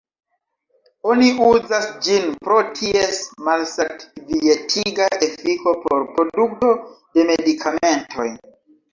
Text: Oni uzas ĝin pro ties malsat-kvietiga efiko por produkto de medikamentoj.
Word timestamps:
Oni 1.15 1.25
uzas 1.47 1.83
ĝin 2.05 2.23
pro 2.45 2.55
ties 2.79 3.19
malsat-kvietiga 3.47 5.07
efiko 5.27 5.73
por 5.83 6.07
produkto 6.15 6.71
de 7.19 7.27
medikamentoj. 7.29 8.27